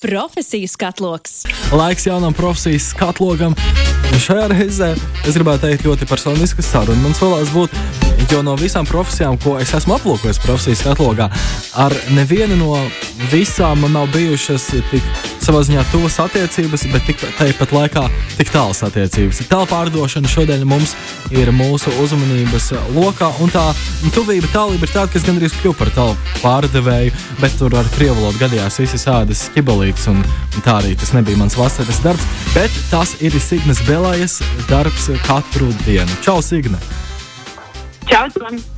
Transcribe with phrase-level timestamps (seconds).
[0.00, 1.42] Profesiju skatloks.
[1.72, 3.54] Laiks jaunam profesijas skatlogam.
[4.20, 4.90] Šajā reizē
[5.24, 7.00] es gribētu teikt ļoti personisku sarunu.
[7.00, 7.72] Man solās būt,
[8.28, 11.30] jo no visām profesijām, ko es esmu aplūkojis profesijas katalogā,
[11.80, 12.76] ar nevienu no
[13.32, 18.02] visām man nav bijušas tik savā ziņā tuvas attiecības, bet tik, tāpat laikā
[18.38, 19.44] tik tālas attiecības.
[19.50, 20.96] Tāla pārdošana šodien mums
[21.34, 23.64] ir mūsu uzmanības lokā, un tā
[24.16, 28.42] tuvība, tālība ir tāda, kas gandrīz kļuva par tālu pārdevēju, bet tur ar krievu valodu
[28.42, 30.22] gadījās visas ādas ķibalītes, un,
[30.58, 36.22] tā arī tas nebija mans vasaras darbs, bet tas ir Signas Belājas darbs katru dienu.
[36.26, 36.80] Čau, Signe!
[38.06, 38.75] Čau, Tom!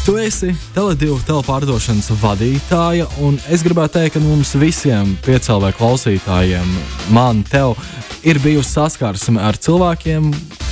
[0.00, 6.70] Tu esi Tele2 telepārdošanas vadītāja, un es gribētu teikt, ka mums visiem piecēlē klausītājiem,
[7.12, 7.74] man, tev,
[8.24, 10.30] ir bijusi saskarsme ar cilvēkiem,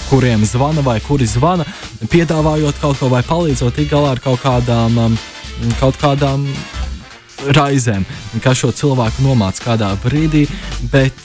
[0.09, 1.69] kuriem zvana vai kuri zvana,
[2.09, 5.19] piedāvājot kaut ko vai palīdzot tikt galā ar kaut kādām, um,
[5.77, 6.49] kaut kādām
[7.57, 8.05] raizēm,
[8.45, 10.45] kas šo cilvēku nomāca kādā brīdī,
[10.93, 11.17] bet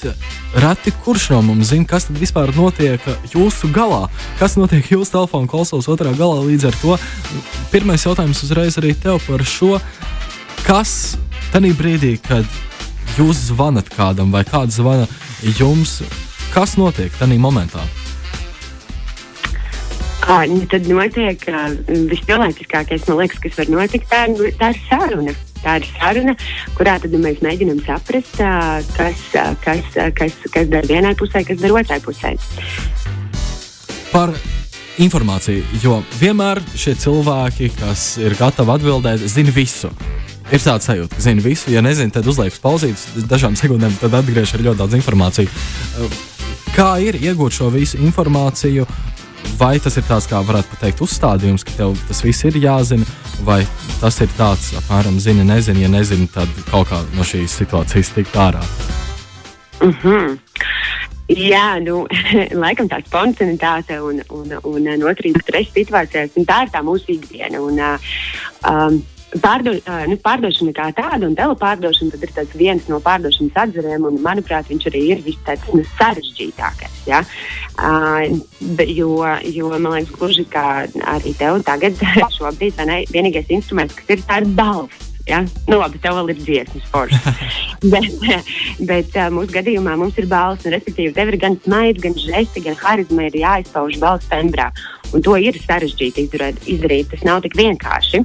[0.64, 3.04] reti kurš no mums zina, kas tad vispār notiek
[3.34, 4.08] jūsu galā,
[4.40, 6.44] kas notiek jūsu telefona klausos otrā galā.
[6.48, 6.98] Līdz ar to
[7.74, 9.78] pirmais jautājums uzreiz arī tev par šo,
[10.68, 11.16] kas
[11.54, 12.48] tajā brīdī, kad
[13.18, 15.10] jūs zvanat kādam vai kāds zvana
[15.60, 16.02] jums,
[16.56, 17.84] kas notiek tajā momentā?
[20.24, 21.42] Nu tad notiek
[22.10, 24.08] vispilnīgākais, man liekas, kas var notikt.
[24.08, 24.22] Tā,
[24.60, 25.34] tā ir saruna.
[25.64, 26.36] Tā ir saruna,
[26.78, 28.42] kurā tad mēs mēģinām saprast,
[28.98, 29.22] kas,
[29.64, 32.36] kas, kas, kas dara vienai pusē, kas dara otrai pusē.
[34.14, 34.30] par
[35.02, 39.90] informāciju, jo vienmēr šie cilvēki, kas ir gatavi atbildēt, zina visu.
[40.54, 41.72] Ir tāds sajūta, ka zina visu.
[41.74, 45.50] Ja nezina, tad uzliek uz pauzītes, dažām sekundēm, tad atgriež ar ļoti daudz informācijas.
[46.76, 48.86] Kā ir iegūt šo visu informāciju?
[49.60, 53.06] Vai tas ir tāds, kā varētu teikt, uzstādījums, ka tev tas viss ir jāzina,
[53.46, 53.62] vai
[54.02, 58.36] tas ir tāds, apmēram, zini, nezini, ja nezini, tad kaut kā no šīs situācijas tikt
[58.36, 58.64] ārā.
[59.84, 60.38] Uh -huh.
[61.30, 62.04] Jā, nu,
[62.64, 67.62] laikam tā spontanitāte un, un, un noturība stresa situācijās, un tā ir tā mūsu ikdiena.
[67.62, 67.80] Un,
[68.68, 69.04] um,
[69.42, 69.74] Pārdo,
[70.10, 75.02] nu, pārdošana kā tāda un telepārdošana ir viens no pārdošanas atzariem, un manuprāt, viņš arī
[75.14, 77.00] ir viss tāds nu, sarežģītākais.
[77.10, 77.24] Ja?
[77.74, 78.44] Uh,
[78.86, 79.16] jo,
[79.50, 80.68] jo man liekas, gluži kā
[81.16, 81.98] arī tev tagad,
[82.38, 85.13] šobrīd ne, vienīgais instruments, kas ir, tā ir balss.
[85.28, 85.44] Ja?
[85.70, 87.36] Nu, labi, tev vēl ir dziesmas forša.
[87.94, 88.10] bet
[88.80, 92.64] bet uh, mūsu gadījumā mums ir balss, un respektīvi, tev ir gan smaids, gan žesti,
[92.66, 94.72] gan harizma ir jāizpauž balss tembrā.
[95.14, 96.64] Un to ir sarežģīti izdarīt.
[96.66, 97.12] izdarīt.
[97.12, 98.24] Tas nav tik vienkārši.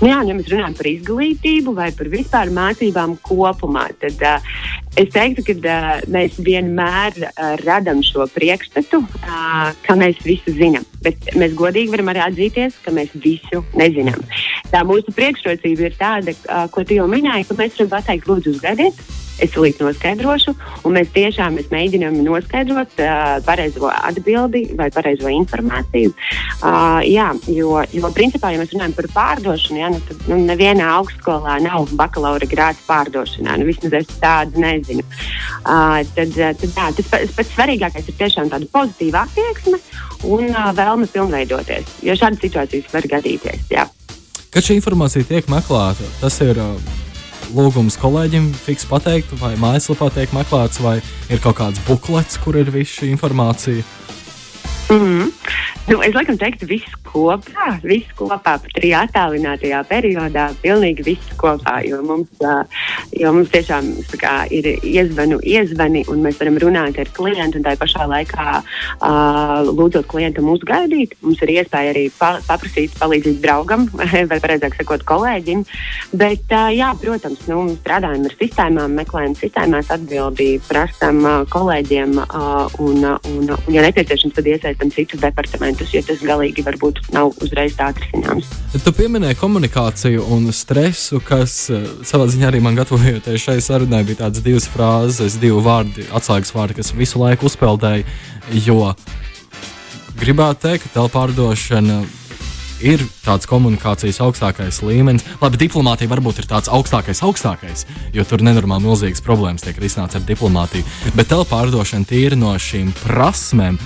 [0.00, 4.54] Nu, jā, ja mēs runājam par izglītību vai par vispār mācībām kopumā, tad uh,
[4.96, 10.86] es teiktu, ka uh, mēs vienmēr uh, radām šo priekšstatu, uh, ka mēs visu zinām.
[11.04, 14.24] Bet mēs godīgi varam arī atzīties, ka mēs visu nezinām.
[14.70, 16.36] Tā mūsu priekšrocība ir tāda,
[16.70, 19.02] ko tu jau minēji, ka mēs varam pateikt, lūdzu, uzgaidiet.
[19.40, 20.52] Es līdz noskaidrošu,
[20.84, 26.12] un mēs tiešām mēs mēģinām noskaidrot uh, pareizo atbildi vai pareizo informāciju.
[26.60, 30.90] Uh, jā, jo, jo principā, ja mēs runājam par pārdošanu, jā, nu, tad nu, nevienā
[30.98, 33.56] augstskolā nav bakalaura grāts pārdošanā.
[33.60, 35.06] Nu, vismaz es tādu nezinu.
[35.64, 39.80] Uh, tad, tad, jā, tas pats, pats svarīgākais ir tiešām tāda pozitīva attieksme
[40.28, 41.96] un uh, vēlme pilnveidoties.
[42.04, 43.64] Jo šādas situācijas var gadīties.
[43.72, 43.88] Jā.
[44.50, 46.72] Kad šī informācija tiek meklēta, tas ir uh,
[47.54, 50.96] lūgums kolēģim fiks pateikt, vai mājaslapā tiek meklēts, vai
[51.30, 53.84] ir kaut kāds buklets, kur ir visa šī informācija.
[54.90, 55.39] Mm -hmm.
[55.88, 61.80] Nu, es laikam teiktu, viss kopā, viss kopā, pat arī attālinātajā periodā, pilnīgi viss kopā.
[61.86, 62.30] Jo mums,
[63.16, 63.88] jo mums tiešām
[64.20, 68.60] kā, ir iezvanu, iezvani, un mēs varam runāt ar klientu, un tā pašā laikā
[69.70, 71.16] lūdzot klientam uzgaidīt.
[71.24, 73.88] Mums ir iespēja arī pa, paprasīt palīdzību draugam,
[74.30, 75.64] vai precīzāk sakot, kolēģim.
[76.20, 83.74] Bet, jā, protams, nu, strādājam ar sistēmām, meklējam sistēmās atbildību, prasām kolēģiem, un, un, un,
[83.74, 85.59] ja nepieciešams, tad iesaistam citus departamentus,
[85.94, 88.50] jo tas galīgi varbūt nav uzreiz tā atrisināms.
[88.84, 94.24] Tu pieminēji komunikāciju un stresu, kas uh, savā ziņā arī man gatavojoties šai sarunai bija
[94.24, 98.06] tādas divas frāzes, divi vārdi, atslēgas vārdi, kas visu laiku uzpeldēja.
[98.66, 98.94] Jo
[100.20, 102.00] gribētu teikt, ka telepārdošana
[102.84, 105.24] ir tāds komunikācijas augstākais līmenis.
[105.42, 107.86] Labi, diplomātija varbūt ir tāds augstākais, augstākais,
[108.16, 110.86] jo tur nenormāli milzīgas problēmas tiek risināts ar diplomātiju.
[111.16, 113.78] Bet telepārdošana tīri no šīm prasmēm,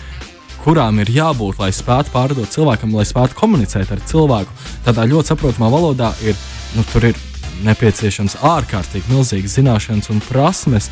[0.65, 4.55] kurām ir jābūt, lai spētu pārdot cilvēkam, lai spētu komunicēt ar cilvēku.
[4.87, 6.39] Tādā ļoti saprotamā valodā ir,
[6.77, 7.21] nu, ir
[7.65, 10.91] nepieciešams ārkārtīgi milzīgas zināšanas un prasmes.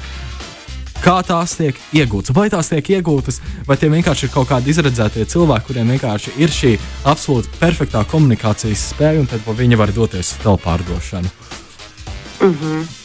[1.03, 2.31] Kā tās tiek iegūtas?
[2.37, 6.55] Vai tās tiek iegūtas, vai tie vienkārši ir kaut kādi izredzētie cilvēki, kuriem vienkārši ir
[6.55, 6.77] šī
[7.11, 11.39] absolūti perfektā komunikācijas spēja, un tad viņi var doties uz telepārdošanu?
[12.43, 13.02] Mm -hmm.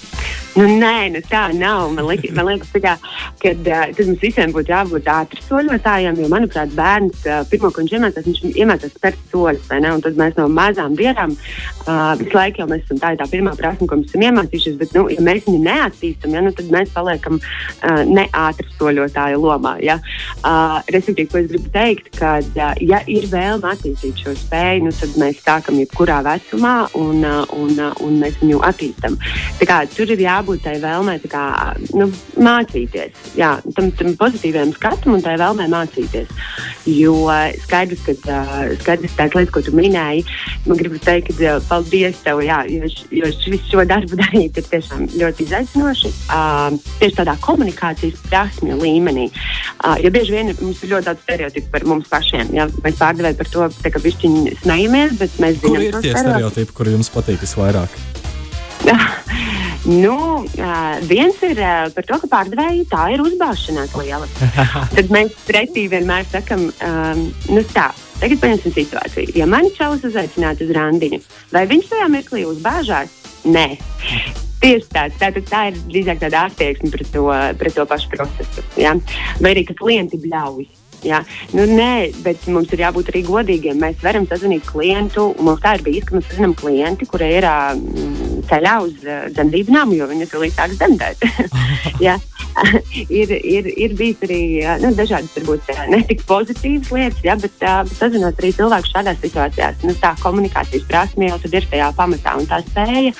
[0.57, 1.91] Nu, nē, nu tā nav.
[1.93, 6.71] Man, liek, man liekas, ka uh, tad mums visiem būtu jābūt ātriem soļotājiem, jo, manuprāt,
[6.77, 9.67] bērns uh, pirmo, ko viņš iemācās, viņš iemācās spērt soļus.
[9.69, 13.85] Tad mēs no mazām dienām uh, visu laiku jau mēs esam tā, tā pirmā prasme,
[13.85, 14.79] ko mēs esam iemācījušies.
[14.81, 19.75] Bet, nu, ja mēs viņu neattīstām, ja, nu, tad mēs paliekam uh, neātri soļotāju lomā.
[19.85, 19.99] Ja.
[20.41, 24.95] Uh, respektīvi, ko es gribu teikt, ka, uh, ja ir vēlme attīstīt šo spēju, nu,
[24.97, 29.21] tad mēs sākam jebkurā vecumā un, uh, un, uh, un mēs viņu attīstām.
[29.97, 32.07] Tur ir jābūt jābūt tai vēlmei kā, nu,
[32.39, 36.27] mācīties, jā, tam, tam pozitīvajam skatam un tai vēlmei mācīties.
[36.87, 37.27] Jo
[37.65, 38.37] skaidrs, ka
[38.79, 40.23] skaidrs tās lietas, ko tu minēji,
[40.67, 45.07] man gribas teikt, ka paldies tev, jā, jo, jo visu šo darbu darīt ir tiešām
[45.17, 46.13] ļoti izaicinoši.
[46.31, 49.27] Uh, tieši tādā komunikācijas prasmju līmenī.
[49.83, 52.53] Uh, jo bieži vien mums ir ļoti daudz stereotipu par mums pašiem.
[52.55, 56.77] Jā, mēs pārdevēji par to, ka bišķiņi smejamies, bet mēs zinām, kas ir tie stereotipi,
[56.79, 57.99] kuri jums patīk visvairāk.
[59.87, 60.43] Nu,
[61.07, 61.61] viens ir
[61.95, 64.27] par to, ka pārdevēji tā ir uzbāzšanās liela.
[64.95, 67.87] Tad mēs pretī vienmēr sakam, um, nu tā.
[68.17, 69.35] Tagad pieņemsim situāciju.
[69.37, 71.21] Ja mani čalis uzaicinātu uz randiņu,
[71.53, 73.13] vai viņš tajā mirklī uzbāžās?
[73.47, 73.67] Nē.
[74.57, 75.19] Tieši tāds.
[75.21, 77.29] Tā, tā ir drīzāk tāda attieksme pret to,
[77.61, 78.65] pret to pašu procesu.
[78.81, 78.95] Ja?
[79.39, 80.65] Vai arī, ka klienti bļauj.
[81.05, 81.19] Jā,
[81.53, 83.77] nu, nē, bet mums ir jābūt arī godīgiem.
[83.77, 85.29] Mēs varam sazvanīt klientu.
[85.45, 87.77] Mums tā ir bijis, ka mēs zinām klienti, kuri ir uh,
[88.49, 91.27] ceļā uz uh, dzemdību namu, jo viņi tur līdz sāks dzemdēt.
[93.19, 94.41] ir, ir, ir bijis arī
[94.81, 97.65] nu, dažādas, varbūt ne tik pozitīvas lietas, ja, bet,
[97.97, 99.83] sazinot arī cilvēku šādās situācijās.
[99.85, 103.13] Nu, tā komunikācijas prasme jau ir tajā pamatā, un tā spēja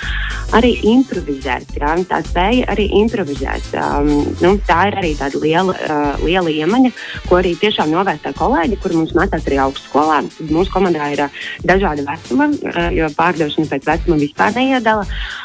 [0.58, 1.76] arī improvizēt.
[1.78, 3.72] Ja, tā spēja arī improvizēt.
[3.78, 4.12] Um,
[4.44, 6.94] nu, tā ir arī tāda liela, uh, liela iemaņa,
[7.28, 10.22] ko arī tiešām novērtē kolēģi, kuri mums mācās arī augstskolā.
[10.50, 15.06] Mūsu komandā ir uh, dažādi vecumi, uh, jo pārdošana pēc vecuma vispār neiedala.
[15.08, 15.37] Uh,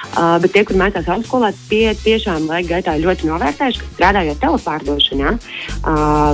[0.42, 5.32] bet tie, kur mācās augstskolā, tie tiešām laika gaitā ļoti novērtējuši, ka strādājot telepārdošanā,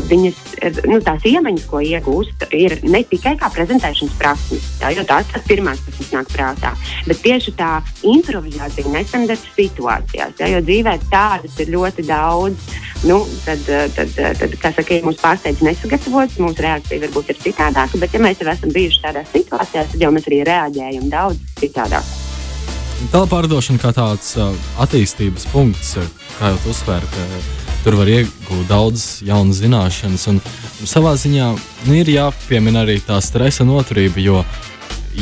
[0.08, 0.40] viņas,
[0.88, 5.46] nu, tās iemaņas, ko iegūst, ir ne tikai kā prezentēšanas prasmes, jā, jo tās tas
[5.48, 6.74] pirmās, kas mums nāk prātā,
[7.06, 7.70] bet tieši tā
[8.16, 12.76] improvizācija nestandarta situācijās, jā, jo dzīvē tādas ir ļoti daudz.
[13.06, 13.60] Nu, tad,
[13.94, 18.22] tad, tad, kā saka, ja mūsu pārsteidz nesagatavots, mūsu reakcija varbūt ir citādāka, bet ja
[18.24, 22.17] mēs jau esam bijuši tādās situācijās, tad jau mēs arī reaģējam daudz citādāk.
[22.98, 24.32] Telepārdošana kā tāds
[24.82, 25.94] attīstības punkts,
[26.38, 27.26] kā jau uzsvēra, ka
[27.84, 30.26] tur var iegūt daudz jaunas zināšanas.
[30.32, 30.40] Un
[30.82, 31.52] savā ziņā
[31.86, 34.42] nu, ir jāpiemina arī tā stresa noturība, jo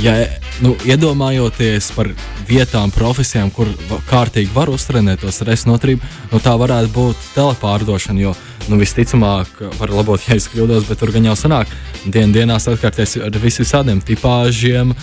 [0.02, 0.16] ja,
[0.64, 2.10] nu, iedomājoties par
[2.48, 3.70] vietām, profesijām, kur
[4.08, 8.24] kārtīgi var uztrenēt to stresa noturību, nu, tā varētu būt telepārdošana.
[8.24, 8.34] Jo
[8.70, 11.70] nu, visticamāk, var labot, ja es kļūdos, bet tur gan jau sanāk,
[12.06, 14.94] dien, dienās atkārties ar visādiem tipāžiem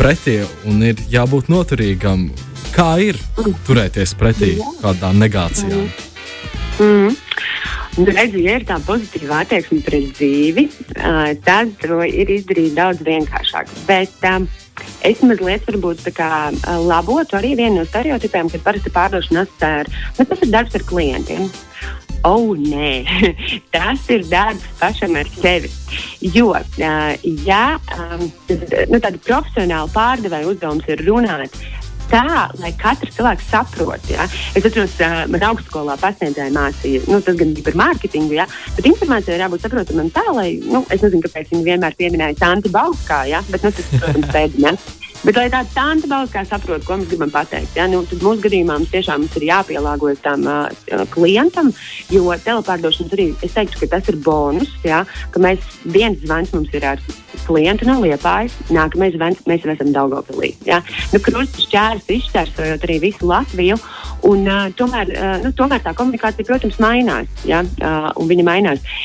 [0.00, 2.30] pretī un ir jābūt noturīgam.
[2.72, 3.18] Kā ir
[3.66, 5.90] turēties pretī kādām negācijām?
[6.80, 7.18] Mm.
[7.98, 10.64] Nu, redzi, ja ir tā pozitīva attieksme pret dzīvi,
[11.44, 13.74] tad to ir izdarīt daudz vienkāršāk.
[13.88, 14.48] Bet, um,
[15.04, 16.50] Es mazliet varbūt kā,
[16.84, 19.84] labotu arī vienu no stereotipiem, kad parasti pārdošana asociē
[20.16, 21.48] nu, tas ir darbs ar klientiem.
[22.26, 23.04] Oh, nē,
[23.74, 25.70] tas ir darbs pašam ar sevi.
[26.20, 26.52] Jo,
[27.46, 27.78] ja
[28.20, 31.56] nu, tāda profesionāla pārdevēja uzdevums ir runāt
[32.10, 34.14] tā, lai katrs cilvēks saprotu.
[34.14, 34.26] Ja?
[34.58, 38.48] Es atceros, uh, man augstskolā pasniedzēja mācīja, nu, tas gan bija par mārketingu, ja?
[38.76, 42.72] bet informācija ir jābūt saprotamam tā, lai, nu, es nezinu, kāpēc viņi vienmēr pieminēja Santi
[42.74, 43.44] Bauskā, ja?
[43.52, 44.74] bet, nu, tas, protams, pēdiņā.
[45.20, 48.78] Bet, lai tāda tāda balss saprotu, ko mēs gribam pateikt, ja, nu, tad mūsu gadījumā
[48.80, 51.68] mums tiešām mums ir jāpielāgojas tam uh, klientam,
[52.08, 55.02] jo telepārdošanas arī es teiktu, ka tas ir bonus, ja,
[55.34, 57.04] ka mēs viens zvans mums ir ar
[57.44, 60.54] klientu no Liepājas, nākamais zvans mēs esam Daugopilī.
[60.64, 60.80] Ja.
[61.12, 63.76] Nu, Krusts šķērs izšķērsojot arī visu Latviju,
[64.30, 68.96] un uh, tomēr, uh, nu, tomēr tā komunikācija, protams, mainās, ja, uh, un viņa mainās.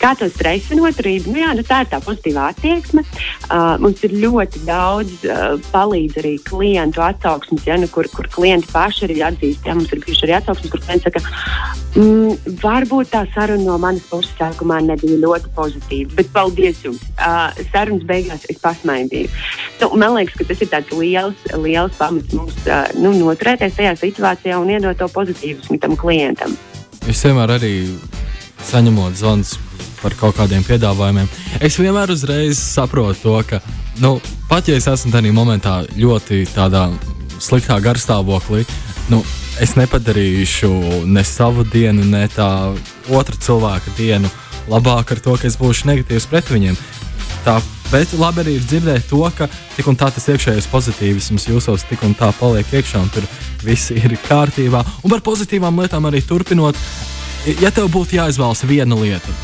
[0.00, 1.34] Kā to stresa noturību?
[1.34, 3.02] Nu, jā, nu, tā ir tā pozitīvā attieksme.
[3.50, 8.70] Uh, mums ir ļoti daudz uh, palīdz arī klientu atsauksmes, ja, nu, kur, kur klienti
[8.72, 9.68] paši arī atzīst.
[9.68, 11.22] Ja, mums ir bijuši arī atsauksmes, kur klienti saka,
[12.00, 17.04] mm, varbūt tā saruna no manas puses sākumā nebija ļoti pozitīva, bet paldies jums.
[17.20, 19.28] Uh, sarunas beigās es pasmaidīju.
[19.82, 23.96] Nu, man liekas, ka tas ir tāds liels, liels pamats mums uh, nu, noturēties tajā
[24.00, 26.56] situācijā un iedot to pozitīvusmu tam klientam.
[27.04, 27.74] Es vienmēr arī
[28.64, 29.58] saņemot zvanus
[30.02, 31.28] par kaut kādiem piedāvājumiem.
[31.60, 33.60] Es vienmēr uzreiz saprotu to, ka
[34.00, 36.44] nu, pat ja es esmu tajā momentā ļoti
[37.40, 38.66] sliktā garstāvoklī,
[39.12, 39.22] nu,
[39.60, 40.70] es nepadarīšu
[41.08, 42.50] ne savu dienu, ne tā
[43.08, 44.30] otra cilvēka dienu
[44.70, 46.78] labāk ar to, ka es būšu negatīvs pret viņiem.
[47.44, 51.82] Tā Bet labi arī ir dzirdēt to, ka tik un tā tas iekšējais pozitīvisms jūsos
[51.88, 53.24] tik un tā paliek iekšā, un tur
[53.66, 54.84] viss ir kārtībā.
[55.02, 56.78] Un par pozitīvām lietām arī turpinot,
[57.58, 59.34] ja tev būtu jāizvēlas viena lieta,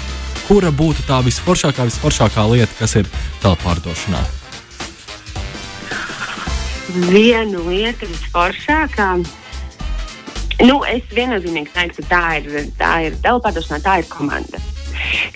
[0.46, 3.10] kura būtu tā visforšākā, visforšākā lieta, kas ir
[3.42, 4.22] telpārdošanā?
[7.10, 9.10] Viena lieta visforšākā.
[10.64, 14.62] Nu, es viennozīmīgi teiktu, ka tā ir, tā ir telpārdošanā, tā ir komanda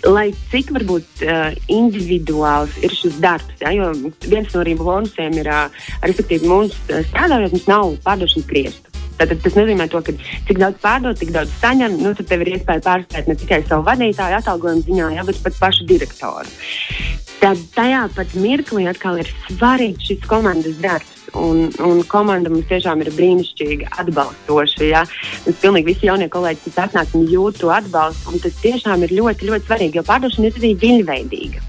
[0.08, 3.58] lai cik varbūt uh, individuāls ir šis darbs.
[3.60, 3.90] Ja, jo
[4.24, 8.89] viens no arī bonusiem ir, uh, respektīvi, mums strādājot, mums nav pārdošanas griestu.
[9.20, 10.14] Tātad tas nozīmē, to, ka
[10.48, 13.84] cik daudz pārdot, cik daudz saņem, nu, tad tev ir iespēja pārspēt ne tikai savu
[13.88, 16.48] vadītāju atalgojumu ziņā, ja, bet pat pašu direktoru.
[17.40, 21.16] Tad tajā pat mirklī atkal ir svarīgs šis komandas darbs.
[21.40, 24.86] Un, un komanda mums tiešām ir brīnišķīga, atbalstoša.
[24.88, 25.04] Ja?
[25.46, 28.40] Mums pilnīgi visi jaunie kolēģi, kas atnāk, jūt to atbalstu.
[28.44, 31.68] Tas tiešām ir ļoti, ļoti svarīgi, jo pārdošana ir arī viļņveidīga.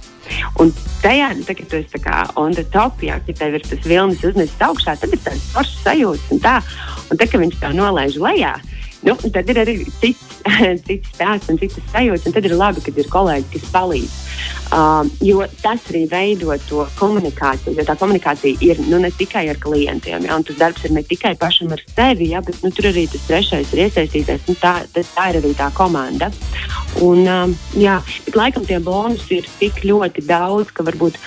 [0.61, 2.01] Un tajā, tā, kad tu esi
[2.39, 5.81] on the top, jā, ja tev ir tas vilnis uznesis augšā, tad ir tāds foršs
[5.85, 6.57] sajūta un tā.
[7.11, 8.55] Un tā, ka viņš tā nolaiž lejā,
[9.07, 10.41] nu, tad ir arī cits,
[10.87, 12.31] cits stāsts un citas sajūtas.
[12.31, 14.17] Tad ir labi, kad ir kolēģi, kas palīdz.
[14.71, 17.75] Uh, jo tas arī veido to komunikāciju.
[17.75, 21.03] Jo tā komunikācija ir nu, ne tikai ar klientiem, ja, un tas darbs ir ne
[21.03, 24.47] tikai pašam ar sevi, ja, bet nu, tur arī tas trešais ir iesaistīties.
[24.61, 26.31] Tā, tas, tā ir arī tā komanda.
[27.03, 31.19] Un, um, jā, bet laikam tie bonusi ir tik ļoti daudz, ka varbūt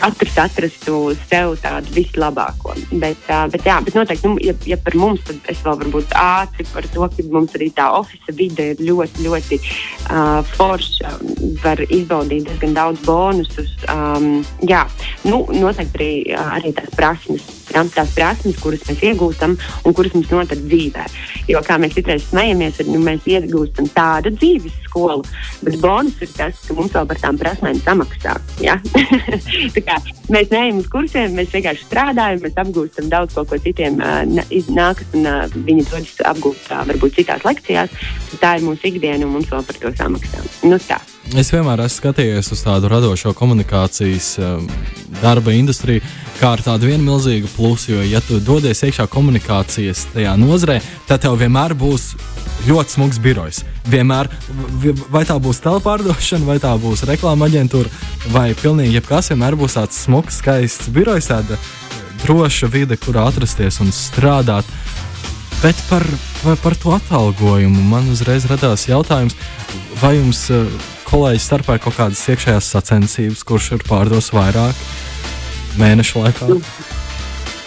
[0.00, 2.76] katrs atrastu sev tādu vislabāko.
[2.90, 6.16] Bet, uh, bet, jā, bet noteikti, nu, ja, ja par mums, tad es vēl varbūt
[6.16, 11.16] ātri par to, ka mums arī tā oficiāla vide ir ļoti, ļoti uh, forša.
[11.64, 13.72] Var izbaudīt diezgan daudz bonusus.
[13.90, 14.84] Um, jā,
[15.26, 16.12] nu, noteikti arī,
[16.58, 19.56] arī tās prasmes tās prasmes, kuras mēs iegūstam
[19.86, 21.06] un kuras mums notiek dzīvē.
[21.50, 25.24] Jo, kā mēs citreiz smejamies, nu, mēs iegūstam tādu dzīves skolu,
[25.62, 28.36] bet bonus ir tas, ka mums vēl par tām prasmēm samaksā.
[28.64, 28.78] Ja?
[30.34, 34.22] mēs neejam uz kursiem, mēs vienkārši strādājam, mēs apgūstam daudz ko, ko citiem uh,
[34.74, 37.94] nākas, un uh, viņi dodas apgūt uh, varbūt citās lekcijās.
[38.42, 40.44] Tā ir mūsu ikdiena, un mums vēl par to samaksā.
[40.66, 41.00] Nu, tā.
[41.38, 44.64] Es vienmēr esmu skatījies uz tādu radošo komunikācijas um,
[45.20, 46.02] darba industriju,
[46.40, 47.92] kā ar tādu vienu milzīgu plusu.
[47.92, 52.08] Jo, ja tu dodies iekšā komunikācijas tajā nozarē, tad tev vienmēr būs
[52.66, 53.62] ļoti smags birojs.
[53.86, 54.26] Vienmēr,
[55.14, 57.92] vai tā būs telpārdošana, vai tā būs reklāma aģentūra,
[58.34, 61.60] vai pilnīgi jebkas, vienmēr būs tāds smags, skaists birojs, tāda
[62.24, 64.66] droša vide, kurā atrasties un strādāt.
[65.60, 66.06] Bet par,
[66.62, 69.36] par to atalgojumu man uzreiz radās jautājums,
[70.00, 70.64] vai jums uh,
[71.10, 74.80] kolēģi starpā ir kaut kādas iekšējās sacensības, kurš ir pārdos vairāk
[75.76, 76.48] mēnešu laikā?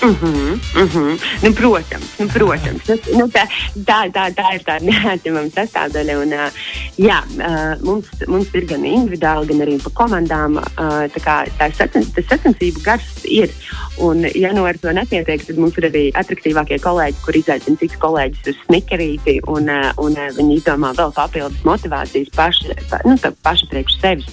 [0.03, 1.19] Mm -hmm, mm -hmm.
[1.43, 2.87] Nu, protams, nu, protams.
[2.87, 3.47] Nu, nu, tā,
[3.85, 6.13] tā, tā, tā ir tā neatņemama sastāvdaļa.
[6.23, 6.49] Un, uh,
[6.97, 10.51] jā, uh, mums, mums ir gan individuāli, gan arī pa komandām.
[10.55, 13.49] Uh, tā kā, tā sacen, tas sacensību gars ir.
[13.97, 17.97] Un, ja nu ar to nepietiek, tad mums ir arī attraktīvākie kolēģi, kur izaicina citus
[17.97, 19.39] kolēģus uz snikerīti.
[19.47, 24.27] Un, uh, un uh, viņi izdomā vēl papildus motivācijas paši, pa, nu, paši priekš sevis.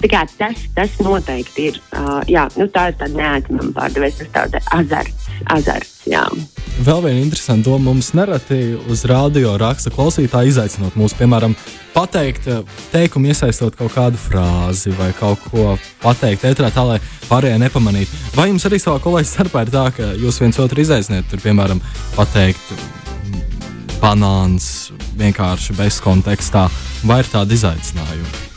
[0.00, 1.80] Tas, tas noteikti ir.
[1.92, 4.70] Uh, jā, nu, tā ir tāda neatņemama pārdevēja sastāvdaļa.
[4.78, 5.28] Azarts.
[5.52, 6.22] azarts jā.
[6.80, 11.52] Vēl viena interesanta doma mums nereti uz rādio raksta klausītāji, izaicinot mūs, piemēram,
[11.92, 12.48] pateikt
[12.94, 18.24] teikumu, iesaistot kaut kādu frāzi vai kaut ko pateikt ētrā, tā lai pārējie nepamanītu.
[18.38, 21.82] Vai jums arī savā kolēģis starpā ir tā, ka jūs viens otru izaiciniet, tur, piemēram,
[22.16, 22.72] pateikt
[24.00, 26.70] banāns vienkārši bez kontekstā,
[27.04, 28.49] vai ir tādi izaicinājumi?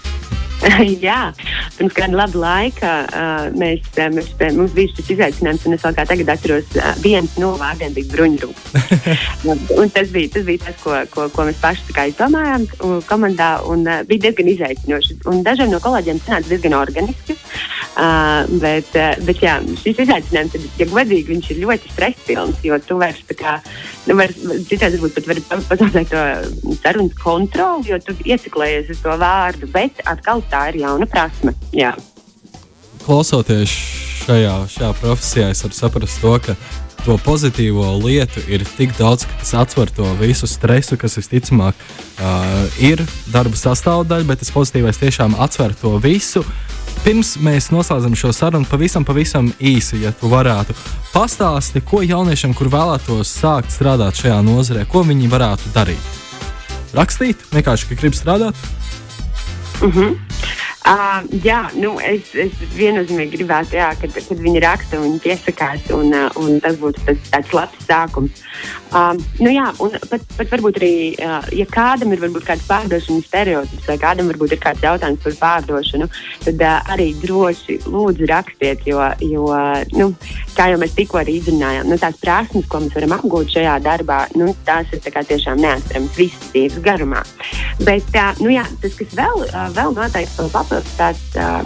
[1.05, 1.19] Jā,
[1.77, 6.05] pirms kāda laba laika uh, mēs, mēs, mums bija šis izaicinājums, un es vēl kā
[6.09, 8.67] tagad atceros, uh, viens no vārdiem bija bruņrūks.
[9.95, 12.67] tas, bija, tas bija tas, ko, ko, ko mēs paši izdomājām
[13.09, 15.19] komandā, un uh, bija diezgan izaicinoši.
[15.31, 17.37] Un dažiem no kolēģiem tas nāca diezgan organiski.
[17.37, 22.79] Uh, bet, uh, bet jā, šis izaicinājums, tad, ja godīgi, viņš ir ļoti stresspilns, jo
[22.81, 23.57] tu vairs tā kā,
[24.07, 26.23] nu, vairs, citādi varbūt pat vari pazaudēt to
[26.81, 31.53] sarunas kontroli, jo tu ieciklējies uz to vārdu, bet atkal tā ir jauna prasme.
[31.75, 31.93] Jā.
[33.03, 33.73] Klausoties
[34.23, 36.57] šajā, šajā profesijā, es varu saprast to, ka
[37.03, 42.63] to pozitīvo lietu ir tik daudz, ka tas atsver to visu stresu, kas visticamāk uh,
[42.79, 46.45] ir darba sastāvdaļa, bet tas pozitīvais tiešām atsver to visu.
[47.03, 50.75] Pirms mēs noslēdzam šo sarunu, pavisam, pavisam īsi, ja tu varētu
[51.11, 56.21] pastāstīt, ko jauniešiem, kur vēlētos sākt strādāt šajā nozarē, ko viņi varētu darīt.
[56.95, 58.55] Rakstīt, vienkārši, ka grib strādāt.
[59.81, 60.62] Mm -hmm.
[60.83, 66.09] Uh, jā, nu, es, es viennozīmīgi gribētu, jā, kad, kad viņi raksta un piesakās, un,
[66.11, 68.41] uh, un tas būtu tas, tāds labs sākums.
[68.91, 73.29] Uh, nu, jā, un pat, pat varbūt arī, uh, ja kādam ir varbūt kāds pārdošanas
[73.29, 76.09] stereotips, vai kādam varbūt ir kāds jautājums par pārdošanu,
[76.43, 79.47] tad uh, arī droši lūdzu rakstiet, jo, jo
[79.95, 80.09] nu,
[80.57, 84.19] kā jau mēs tikko arī izrunājām, nu, tās prasmes, ko mēs varam apgūt šajā darbā,
[84.35, 87.23] nu, tās ir tā tiešām neatramas visas dzīves garumā.
[87.79, 91.21] Bet, uh, nu, jā, tas, kas vēl, uh, vēl noteikti papildinās, tāds,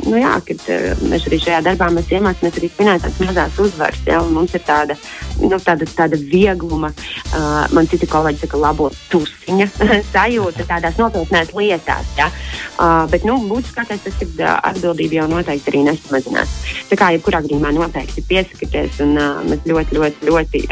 [0.05, 0.63] nu jā, kad
[1.07, 4.01] mēs arī šajā darbā mēs iemācāmies arī svinēt tādas mazas uzvaras.
[4.07, 4.97] Ja, mums ir tāda,
[5.41, 6.91] nu, tāda, tāda viegluma,
[7.75, 9.69] man citi kolēģi saka, labo tusiņa
[10.13, 12.13] sajūta tādās nopietnās lietās.
[12.19, 12.29] Ja.
[13.11, 16.57] Bet, nu, būtiskākais tas, uh, atbildība jau noteikti arī nesamazinās.
[16.91, 19.17] Tā kā jebkurā gadījumā noteikti piesakieties un
[19.49, 20.65] mēs ļoti, ļoti, ļoti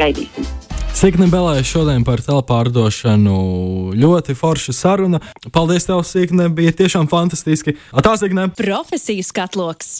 [0.00, 0.69] gaidīsim.
[0.94, 3.36] Sikni Belē šodien par telpārdošanu
[3.96, 5.20] ļoti forša saruna.
[5.54, 7.78] Paldies, tev, Sikne, bija tiešām fantastiski.
[7.96, 8.50] Atā, Sikne!
[8.58, 9.88] Profesijas katloks!